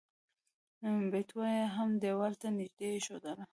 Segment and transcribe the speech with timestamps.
[1.11, 3.43] بټوه يې هم ديوال ته نږدې ايښودله.